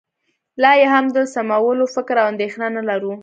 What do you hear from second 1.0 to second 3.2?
د سمولو فکر او اندېښنه نه لرو